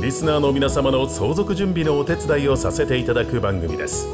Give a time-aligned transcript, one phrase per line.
[0.00, 4.08] リスナーの皆様の相続準備のお手伝いをさせていただく番組です。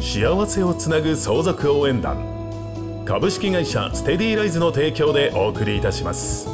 [0.00, 3.04] 幸せをつなぐ相続応援団。
[3.04, 6.48] 株式会社ステディライズの提供でお送りいたします。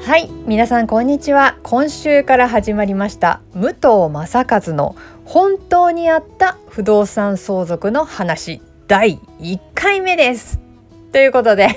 [0.00, 1.56] はい皆さんこんにちは。
[1.62, 10.58] 今週から始まりました武藤正和の本当にあった不動産相続の話第1回目です。
[11.12, 11.68] ということで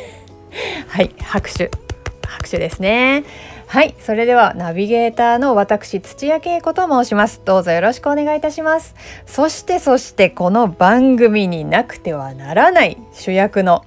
[0.87, 1.88] はい拍手。
[2.29, 3.23] 拍手ですね。
[3.67, 7.41] はいそれではナビゲーターの私土屋恵子と申します。
[7.45, 8.95] どうぞよろしくお願いいたします。
[9.25, 13.83] そしてそしてこの番組になくてはならない主役の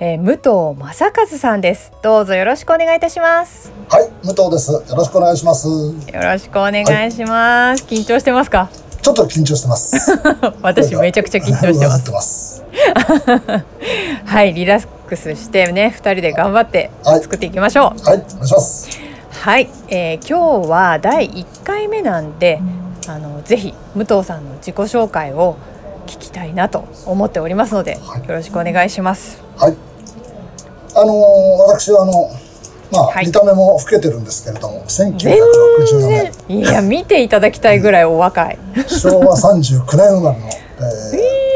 [0.00, 1.90] えー、武藤正和さんです。
[2.04, 3.72] どうぞよろしくお願いいたします。
[3.88, 4.70] はい武藤です。
[4.70, 5.66] よろしくお願いします。
[5.66, 8.70] よろしくお願いします、はい、緊張してますか？
[9.02, 10.12] ちょっと緊張してます。
[10.62, 12.62] 私めちゃくちゃ緊張してます。
[14.24, 18.04] はいリラックスしてね二人で頑張って作っていきましょう。
[18.04, 18.88] はい、はい、お願いします。
[19.30, 22.60] はい、えー、今日は第一回目なんで
[23.06, 25.56] あのぜひ武藤さんの自己紹介を
[26.06, 29.42] 聞きたいなと思っておりますので、はい、よろしくお願いします。
[29.56, 29.76] はい。
[30.94, 31.16] あのー、
[31.68, 32.30] 私はあの
[32.90, 36.60] まあ、はい、見た目も老けてるんですけれども1964年。
[36.60, 38.58] いや見ていただきたいぐらいお若い。
[38.86, 40.52] 昭和39年生まれの、え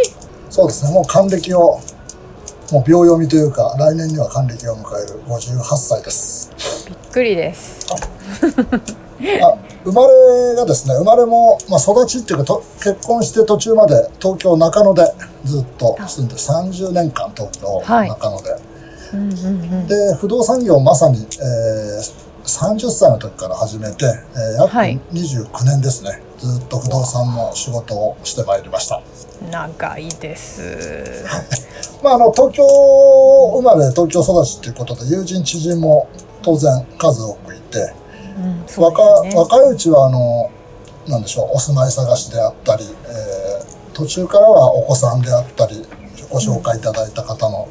[0.08, 1.80] ー、そうですねもう還暦を
[2.70, 6.50] もう秒読みというか来年には還暦を迎える58歳です。
[6.88, 7.86] びっくりです。
[7.92, 15.02] あ生まれがですね生まれも、まあ、育ちっていうかと結婚して途中まで東京中野で
[15.44, 18.71] ずっと住んで30年間東京中野で、はい
[19.12, 24.72] で不動産業まさに、えー、30歳の時から始めて、えー、約
[25.12, 29.02] 29年ですね、はい、ずっと不動産の仕事をしてまいりました。
[29.50, 31.24] 長いです。
[32.02, 36.08] まああの東京生まれ東京育ちということで友人知人も
[36.42, 37.92] 当然数多くいて、
[38.36, 40.50] うんね、若若いうちはあの
[41.06, 45.84] なんでしょうお住まい探しであったり、えー、途中からはお子さんであったり
[46.32, 47.68] ご紹介いただいた方の、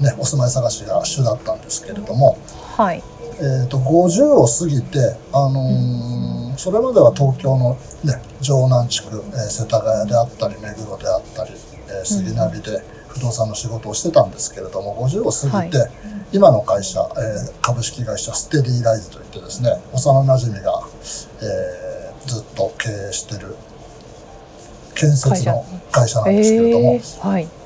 [0.00, 2.36] ね、お住まい探しが主だったんですけれども、
[2.76, 3.02] はい。
[3.40, 11.50] えーと、50を過ぎて、あのー、それまでは東京の、ね、城南地区、えー、世田谷であったり目黒であったり、
[11.88, 15.90] えー、杉並で不動産の仕事をしてたんですけれども50を過ぎて、はい、
[16.32, 20.86] 今の会社、えー、株式会社ステディライズといってですね幼なじみが、
[21.42, 23.56] えー、ずっと経営してる
[24.94, 26.20] 建設の会社。
[26.20, 27.28] なんですけれども、えー。
[27.28, 27.63] はい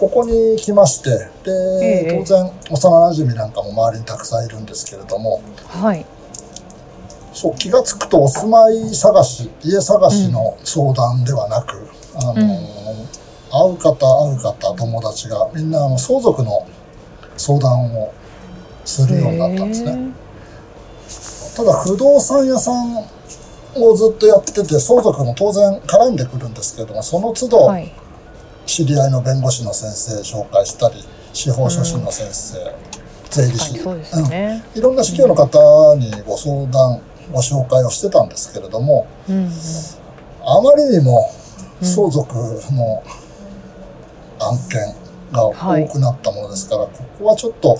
[0.00, 1.10] ここに来まして
[1.44, 6.06] で、えー、当然幼なじみなんかも周りにたくさんいるんですけれども、はい、
[7.34, 11.86] そう気が付くとお住まい探し家探しの相談ではなく、うん、
[12.18, 13.92] あの、うん、会う方
[14.24, 16.66] 会う方友達がみんなあの相続の
[17.36, 18.14] 相談を
[18.86, 20.14] するようになったんですね。
[21.56, 23.04] ただ不動産屋さん
[23.76, 27.92] をずっとやってて相続も当然絡んでくるんですけれどもその都度、はい
[28.70, 32.72] 知り合いの弁護士の先生紹介したり司法書士の先生、うん、
[33.28, 39.50] 税理士、はいね、うん、いろんな司教の方にご相談ご紹介をしてたんですけれども、うん、
[40.44, 41.32] あまりにも
[41.82, 42.32] 相続
[42.72, 43.02] の
[44.38, 44.94] 案件
[45.32, 45.52] が多
[45.88, 47.76] くなったものですから、はい、ここはちょっと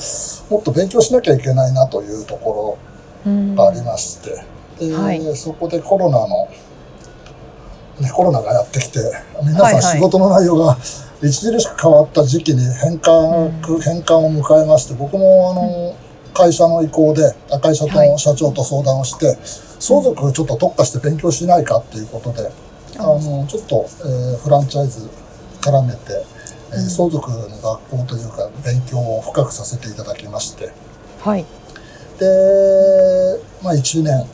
[0.51, 2.79] もっと勉強しなきゃいけないなというとこ
[3.25, 4.45] ろがありまして、
[4.89, 6.49] で、はい、そこでコロナの
[8.01, 8.99] ね、コロナがやってきて
[9.45, 10.73] 皆さん仕事の内容が
[11.23, 15.97] 著しく変わった時期に変換、変換を迎えまして僕もあの、
[16.33, 17.23] 会社の意向で
[17.61, 19.37] 会社と社長と相談をして、
[19.79, 22.51] 相続ちょっと特化して勉強しないかっていうことで、
[22.99, 25.09] あのちょっと、えー、フランチャイズ
[25.61, 26.25] 絡めて、
[26.73, 30.73] えー、相続の学校というか勉強を深くさせていただきまして、
[31.21, 31.45] はい、
[32.19, 32.27] で、
[33.63, 34.27] まあ、1年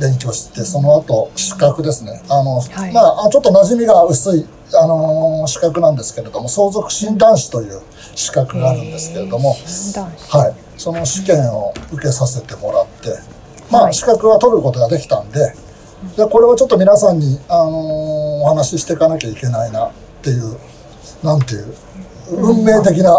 [0.00, 2.22] 勉強して、その後資格ですね。
[2.28, 7.80] あの、はい、まあちょっと馴染みが薄いあの資格なんですけれども相続診断士という
[8.14, 13.18] 資格があるんですけれども、はい、その試験を受けさせてもらって
[13.70, 15.54] まあ資格は取ることができたんで
[16.16, 19.92] でこれはちょっと皆さんに、あのお話ししていかなきゃいけないなっ
[20.22, 20.58] ていう
[21.22, 21.74] なんていう
[22.30, 23.16] 運命的な、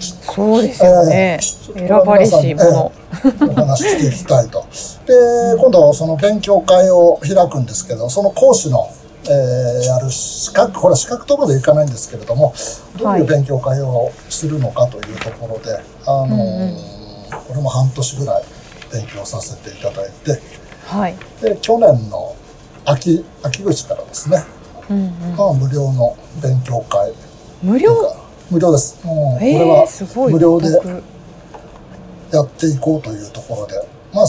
[0.00, 4.64] そうですよね、えー、選ばれしもの、えーお話ししていきたいと。
[5.06, 5.14] で、
[5.60, 8.88] 今度その勉強会を開くんですけど、その講師の、
[9.24, 12.52] えー、やる資格、これは資格とまでいかないんですけれども、
[12.96, 16.38] どういう勉強会をするのかというところで、あのーうん
[16.68, 16.76] うん、
[17.30, 18.44] これも半年ぐらい
[18.92, 20.40] 勉強させていただいて、
[20.86, 22.36] はい、で去年の
[22.84, 24.44] 秋秋口からですね、
[24.90, 25.00] うんう
[25.32, 27.12] ん、まあ、無料の勉強会。
[27.62, 27.90] 無料？
[28.50, 29.04] 無料です。
[29.06, 29.86] もうこれは
[30.30, 30.68] 無料で
[32.34, 33.74] やっていこうというところで。
[34.12, 34.26] まあ、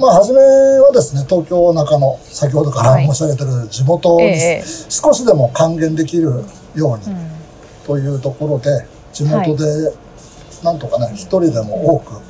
[0.00, 4.34] まあ、初めはですね、東京中野、先ほどから申し上げてる地元に
[4.88, 6.44] 少しでも還元できる
[6.74, 7.16] ように
[7.86, 9.94] というところで、地元で
[10.64, 12.20] なんとかね、一人でも多く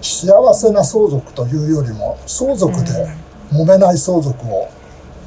[0.00, 3.08] 幸せな相続というよりも相続で
[3.52, 4.68] 揉めない相続を、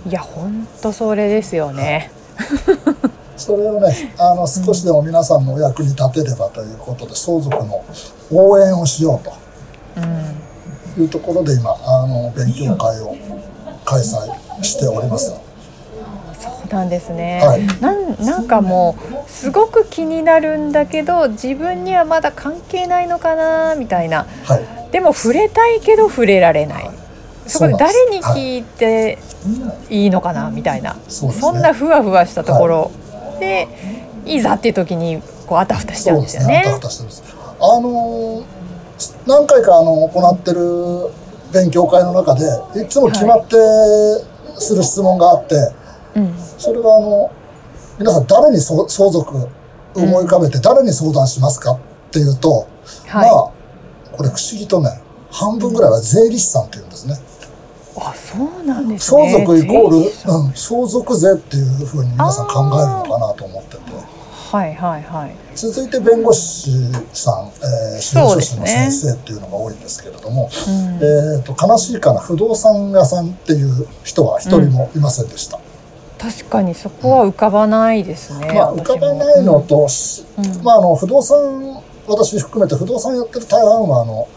[0.06, 2.12] うん、いや本当それですよね、
[3.40, 7.84] それをねあの少しでも皆さんのお役に立てればということで相続の
[8.32, 9.34] 応援をしようと。
[10.98, 13.16] いうところで今あの勉強会を
[13.86, 15.34] 開催しております。
[16.70, 18.96] なんですね、はい、なんなんかも
[19.28, 24.58] うすごく気になるんだけど自分にはまだ関係ないのかなみたいな、は
[24.90, 26.96] い、でも触れたいけど触れられない、はい、
[27.48, 29.18] そこで誰に聞いて
[29.90, 30.96] いいのかなみたいな。
[31.08, 32.92] そ,、んなふわふわしたところ、
[33.40, 33.68] で
[34.26, 36.64] いざっていう時にこうあたふたしちゃうんですよね。
[36.64, 36.80] ね
[37.62, 38.44] あの
[39.26, 41.10] 何回かあの行ってる
[41.54, 42.46] 勉強会の中で
[42.82, 43.56] いつも決まって
[44.56, 45.56] する質問があって、
[46.58, 47.32] それはあの
[47.98, 49.50] 皆さん誰に相続
[49.96, 51.80] 思い浮かべて誰に相談しますかっ
[52.12, 52.68] ていうと、
[53.14, 53.26] まあ
[54.12, 55.02] これ不思議とね
[55.32, 57.16] 半分ぐらいは税理士さんっていうんですね。
[58.01, 59.30] あそうなんですね。
[59.30, 63.80] 相続イコール、うん、相続税っていうふうに皆さん考えるのかなと思ってて。
[64.51, 65.36] はいはいはい。
[65.54, 66.72] 続いて弁護士
[67.13, 67.51] さん、
[67.94, 75.57] えー、司法書士の先生っていうのが多いんですけれども、ねうん、えっ、と悲しいかな不動産屋さんっていう人は一人もいませんでした。
[75.57, 75.69] うん
[76.19, 78.52] 確かにそこは浮かばないですね。
[78.54, 79.88] まあ、浮かばないのと、
[80.38, 84.28] うん、まあ、あの、不動産、私含めて不動産やってる大半は、あの、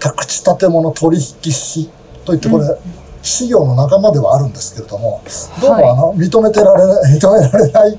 [0.00, 1.88] 宅地建物取引士
[2.30, 2.76] といって、これ、うん、
[3.22, 5.22] 事業の仲間ではあるんですけれども、
[5.60, 7.98] どうも、あの、認めてられない、 認められない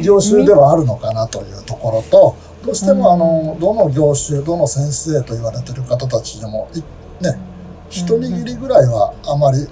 [0.02, 2.34] 業種ではあるのかなというところと、
[2.64, 6.68] どうしても、あの、どの業種、どの先生と言われてる方たちでも、
[7.20, 7.38] ね、
[7.88, 9.66] 一握りぐらいはあまり、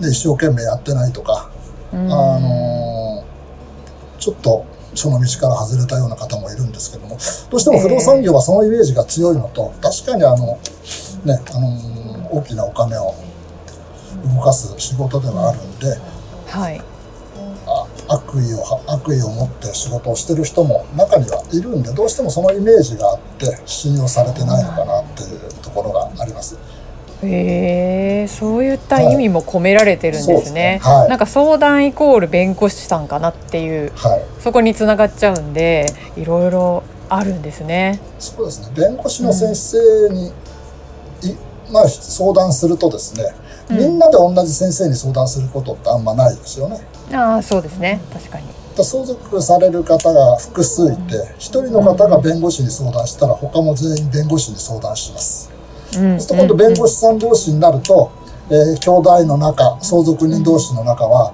[0.00, 1.50] で一生懸命やってないとか、
[1.92, 3.24] あの
[4.18, 4.64] ちょっと
[4.94, 7.18] その道から外れたような方もいるんですけども
[7.50, 10.58] どうしても不動産業はそのイメージが強いのと、確かにあの、
[11.24, 11.97] ねあの
[12.30, 13.14] 大きなお金を
[14.34, 15.96] 動かす仕事ではあるんで、
[16.46, 16.80] はい、
[18.08, 26.58] 悪意を悪意を持って仕事をしてる人も中にはいるんでどうしてもそのイメージがあって信用されてないのかなっていうところがあります。
[27.20, 30.34] へえそういった意味も込められてるんですね。
[30.34, 30.80] はいすね。
[30.82, 38.00] はい、なんか相談イコール弁護士さんかなっていう、はい、そこにつながっちゃうんでいろいろあるんですね。
[38.18, 38.68] そうですね。
[38.74, 39.78] 弁護士の先生
[40.14, 40.32] に、うん、
[41.72, 43.34] まあ、相談するとですね
[43.70, 46.80] みんなで同じ先生に相談することってあんまないですよね、
[47.10, 48.00] うん、ああそうですね。
[48.12, 48.58] 確かに。
[48.84, 55.50] 相続される方が複数いて一、人の方が弁護士に相談したら他も全員弁護士に相談します。
[55.90, 58.12] そうすると今度弁護士さん同士になると、
[58.50, 61.32] えー、兄弟の仲相続人同士の仲は、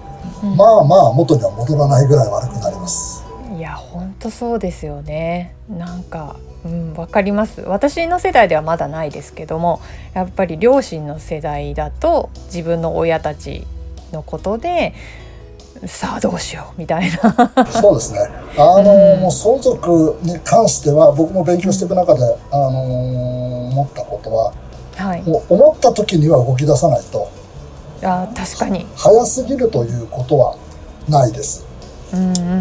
[0.56, 3.13] まあまあ元には戻らないぐらい悪くなります。
[4.25, 5.54] 当そうですよね。
[5.69, 7.61] なんかうん、分かります。
[7.61, 9.83] 私の世代ではまだないですけども
[10.14, 13.66] やっぱり両親の世代だと自分の親たち
[14.12, 14.95] のことで
[15.87, 17.66] さあどうしようみたいな。
[17.66, 18.21] そうですね。
[18.57, 24.54] あの、うん、相続に関しては僕も勉強していく中で、あの思ったことは、
[24.97, 27.28] はい、もう思った時には動き出さないと。
[28.02, 28.87] あ確かに。
[28.97, 30.57] 早すぎるということは
[31.09, 31.66] ないです。
[32.14, 32.57] うんうんうんうんう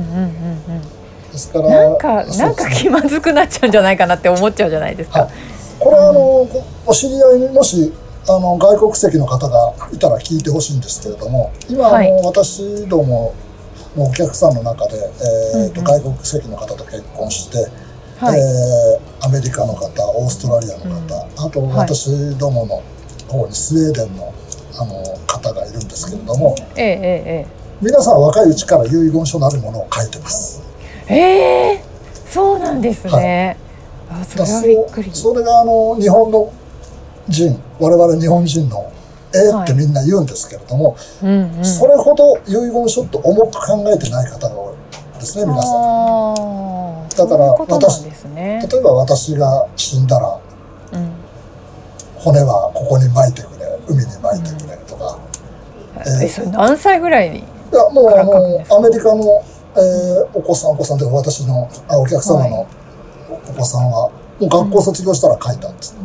[0.99, 1.02] ん
[1.33, 5.21] ですからなんか、ね、なんか気まずくなっちゃうんじゃないかなって思っちゃうじゃないですか。
[5.21, 5.31] はい、
[5.79, 6.49] これはあの、うん、
[6.85, 7.91] お知り合いにもし
[8.29, 13.33] あの外国籍の方がいたら聞いてほしいんですけれども今、はい、あの私ども
[13.97, 17.57] のお客さんの中で、えーと、うんうん、外国籍の方と結婚して、
[18.23, 22.83] はい、えー、アメリカの方オーストラリアの方、うん、あと私どもの
[23.27, 24.33] 方にスウェーデンの
[24.75, 27.47] あの方がいるんですけれども、ええええ、
[27.79, 30.62] 皆さん若いうちから遺言書なるものを書いてます。
[31.07, 33.57] ええー、そうなんですね。
[34.09, 35.11] はい、あそれはびっくり。
[35.13, 36.51] それがあの日本の
[37.29, 38.93] 人我々日本人の
[39.35, 47.09] えー、ってみんな言うんですけれども、はいうんうん、それほど遺言書って重く考えてない方が多いですね皆さん。
[47.09, 50.39] だから私、ね、例えば私が死んだら、
[50.93, 51.11] うん、
[52.15, 55.19] 骨はここに巻いてくれ海に巻いてくれとか、
[56.23, 57.41] えそれ何歳ぐらいにい
[57.71, 59.43] やもうあのアメリカの、
[59.75, 62.67] えーお子さんお子さんというか私のあお客様の
[63.29, 65.95] お子さんは、もう学校卒業したら書いたんです、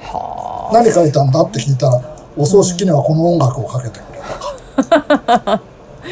[0.00, 2.00] は何書いたんだって聞いたら
[2.36, 5.62] お葬式にはこの音楽をかけてくれとか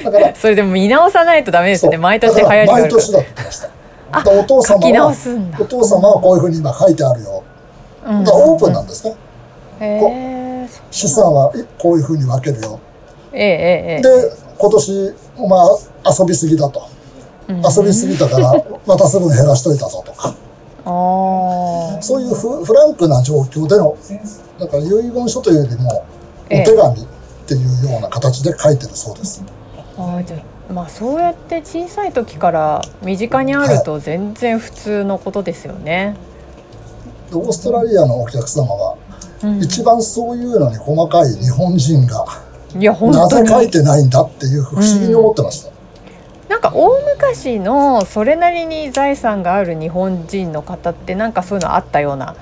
[0.04, 1.96] だからあ それでも見直さないとダメですね。
[1.96, 3.68] 毎年流行りがある毎年だって言ってました
[4.10, 5.14] お父様は
[5.60, 7.42] お父様はこういうふうに今書いてあるよ。
[8.06, 8.24] うん。
[8.24, 9.06] だからオープンなんです
[9.80, 10.68] ね。
[10.90, 12.80] 資産はこういうふうに分けるよ。
[13.32, 14.02] えええええ。
[14.02, 15.14] で今年
[15.48, 15.56] ま
[16.04, 16.82] あ遊びすぎだと。
[17.48, 17.56] うん。
[17.58, 18.52] 遊びすぎたから
[18.86, 20.12] 渡す分減らしといたぞと。
[20.12, 20.34] か
[20.84, 23.96] あそういうフフランクな状況での
[24.58, 26.02] だから遺言書というよりもお
[26.50, 26.58] え。
[26.60, 27.04] え手紙っ
[27.46, 36.16] ていうような形で書いてるそうです、ーあーじゃあまあそうやって小さい時から身近にあると全然普通のことですよね。
[37.30, 38.94] でオーストラリアのお客様は
[39.42, 39.62] うん。
[39.62, 42.24] 一番そういうのに細かい日本人が
[42.76, 43.46] いや本な当に。
[43.46, 45.70] ぜ書いてないんだっていう不思議に思ってました、
[46.48, 52.36] なんか大昔のそれなりに財産がある日本人の方ってなんかそういうのあったような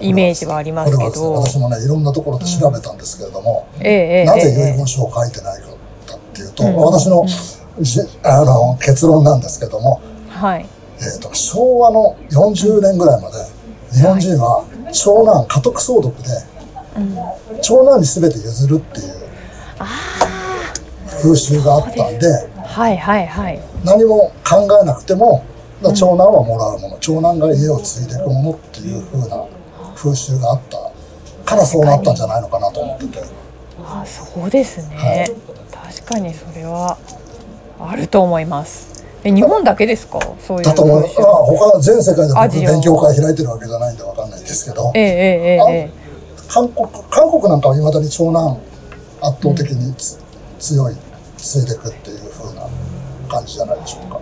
[0.00, 5.68] イメージはありますけど、私もねいろんなところで調べたんですけれども、ええええなぜ遺ええ言書を書いてないか
[6.16, 6.76] っていうと、うん。
[6.76, 7.24] 私の
[7.80, 10.66] じあの結論なんですけども、はい。
[10.98, 13.36] えー、と昭和の40年ぐらいまで
[13.92, 16.28] 日本人は長男家督相続で
[16.96, 17.16] うん。
[17.62, 19.21] 長男に全て譲るっていう
[21.22, 22.26] 風習があったんで
[22.64, 23.60] はいはいはい。
[23.84, 25.44] 何も考えなくても
[25.94, 29.44] 長男はもらうもの長男が家を継いでいくものっていう風な
[29.94, 30.78] 風習があった
[31.44, 33.22] からそうなったんじゃないのかなと思ってて。
[33.84, 35.32] あそうですね、はい。
[35.70, 36.96] 確かにそれは
[37.80, 39.04] あると思います。
[39.24, 40.18] え日本だけですか？
[40.40, 41.00] そういうだと思う。
[41.00, 44.92] あ他は全世界で僕勉強会開いてるわけじゃないんでわかんないんですけど。
[44.94, 45.90] ええええええ。
[45.90, 45.90] え
[46.48, 48.58] 韓国韓国なんかはいまだに長男
[49.20, 50.18] 圧倒的につ、
[50.58, 50.96] 強い
[51.42, 52.66] 継いでいくっていう風な
[53.28, 54.20] 感じじゃないでしょうか。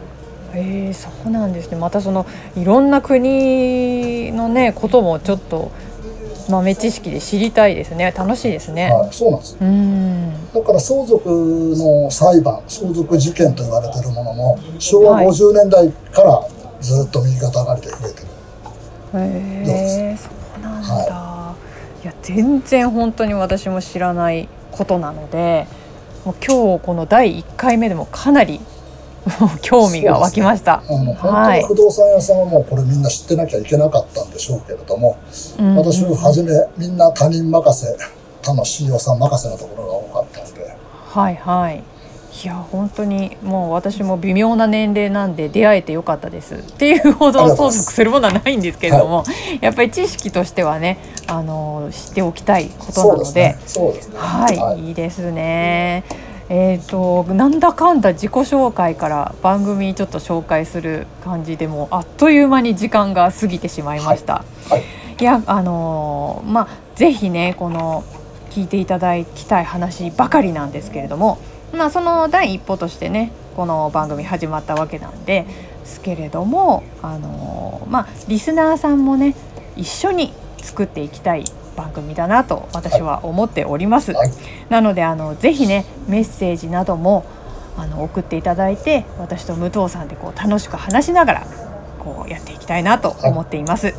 [0.54, 1.76] ええそうなんですね。
[1.76, 5.70] またそのいろんな国のねこともちょっと
[6.48, 8.12] 豆知識で知りたいですね。
[8.16, 9.56] 楽しいですね、はい、そうなんです。
[9.60, 10.52] うん。
[10.52, 11.28] だから相続
[11.76, 15.26] の裁判、相続事件と言われてるものも昭和はい。
[15.26, 16.42] 50年代から
[16.80, 18.26] ずっと右肩上がりで増えてる。
[19.14, 21.54] へえそうなんだ、
[22.02, 25.66] い、や全然本当に私も知らないことなので
[26.24, 28.60] もう今日この第1回目でもかなり
[29.62, 35.18] 興味が湧きました、あの本当不動産屋さんはもうこれみんな知ってなきゃいけなかったんでしょうけれども、
[35.58, 35.76] うん。
[35.76, 37.96] 私をはじめみんな他人任せ、
[38.42, 40.74] 他の CEO さん任せのところが多かったんで、
[41.06, 41.82] はいはい
[42.32, 49.24] いや本当にもう私も微妙な年齢なんで出会えてよかったですっていうほど相続するものはないんですけれども、
[49.60, 53.58] やっぱり知識としてはねあの知っておきたいことなのででね。
[53.64, 53.68] で
[54.08, 54.16] ね。
[54.16, 56.04] はい、い、いですね。
[56.48, 64.44] えっ、となんだかんだ自己紹介から番組ちょっと紹介する感じでもあっという間に時間が過ぎてしまいました。
[64.68, 64.84] はい。
[65.20, 68.04] いやあのーまあぜひねこの
[68.50, 71.38] 聞いていただきたい話ばかりなんですけれども
[71.72, 75.46] まあその第一歩としてねこの番組始まったわけなんで
[75.84, 79.34] すけれどもあのーまあリスナーさんもね
[79.76, 81.44] 一緒に作っていきたい
[81.76, 84.12] 番組だなと私は思っております。
[84.12, 84.30] はい。
[84.68, 87.24] なのであのぜひねメッセージなども
[87.78, 91.46] あの送っていただいて私と武藤さんでこう楽しく話しながら
[91.98, 93.94] こうやっていきたいなと思っています。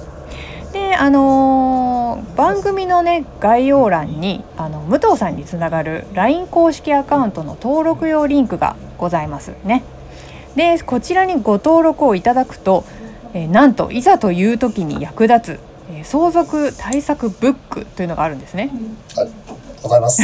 [0.72, 9.84] であのー番組のね概要欄にあの武藤さんにつながる LINE 公式アカウントの登録用リンクがございますね。
[10.56, 12.84] でこちらにご登録をいただくと、
[13.34, 15.60] えーなんといざという時に役立つ、
[15.94, 18.70] えー相続対策ブックというのがあるんですね。
[19.16, 19.30] はい。
[19.82, 20.22] ございます。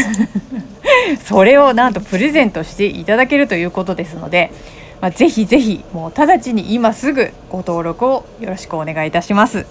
[1.25, 4.51] それをなんとプレゼントしていただけるということですので、
[5.01, 9.65] まあ、ぜひぜひもう直ちに今すぐご登録をよろしくお願いいたします。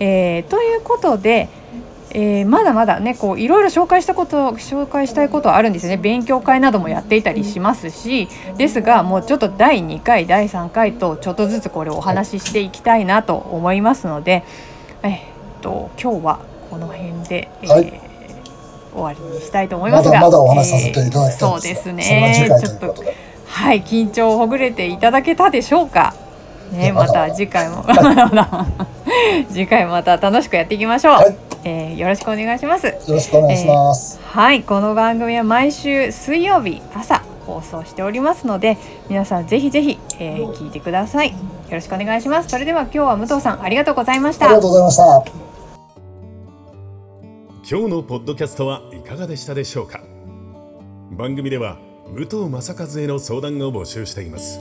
[0.00, 1.48] えーということで、
[2.12, 5.96] えーまだまだねこういろいろ紹介したこと紹介したいことはあるんですよね。
[5.96, 14.44] 勉強会などもやっていたりしますしですがもうちょっと第2回第3回とちょっとずつこれをお話ししていきたいなと思いますので、
[15.02, 15.18] えーっ
[15.62, 16.38] と今日は
[16.70, 18.00] この辺で、えーはい。
[18.94, 22.48] 終わりにしたいと思いまますがだまだお話しさせていただきたいんですが、そうですね。
[22.64, 22.94] ちょっと。
[23.46, 26.14] はい緊張をほぐれていただけたでしょうか？
[26.72, 27.84] ねまた次回も。
[29.48, 31.36] 次回また楽しくやっていきましょう、はい。
[31.64, 32.86] えーよろしくお願いします。
[32.86, 34.20] よろしくお願いします。
[34.22, 34.62] はい。
[34.62, 38.76] この番組は毎週水曜日朝放送しておりますので
[39.08, 41.30] 皆さんぜひぜひ、えー聞いてください。
[41.30, 41.34] よ
[41.70, 42.48] ろしくお願いします。
[42.48, 44.46] それでは今日は武藤さんありがとうございました。
[44.46, 45.24] ありがとうございました。
[47.68, 50.00] 今日のポッドキャストはいかがでしたでしょうか。
[51.10, 51.78] 番組では
[52.12, 54.60] 武藤正和への相談を募集しています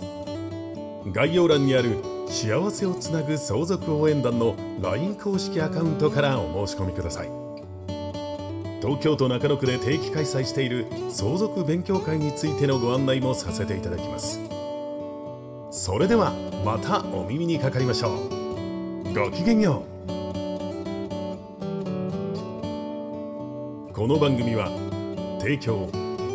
[1.11, 1.97] 概要欄にある
[2.27, 7.29] 幸せをつなぐ相続応援団の LINE 公式アカウントからお申し込みください。
[8.81, 14.39] 東京都中野区で定期開催している相続勉強会についてのご案内もさせていただきます。
[15.71, 16.33] それでは
[16.63, 19.13] またお耳にかかりましょう。
[19.13, 19.95] ごきげんよう。
[23.93, 24.69] この番組は
[25.39, 25.87] 提供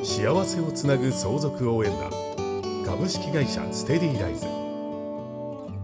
[0.03, 2.11] 幸せをつなぐ相続応援団
[2.87, 4.60] 株式会社ステディライズ。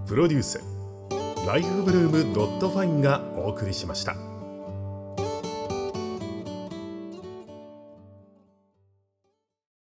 [0.06, 0.60] プロデュース
[1.46, 4.25] ライフブルームドットファインがお送りしました。